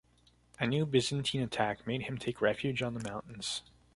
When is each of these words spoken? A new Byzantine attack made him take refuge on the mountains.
A 0.59 0.65
new 0.65 0.87
Byzantine 0.87 1.43
attack 1.43 1.85
made 1.85 2.01
him 2.01 2.17
take 2.17 2.41
refuge 2.41 2.81
on 2.81 2.95
the 2.95 3.07
mountains. 3.07 3.61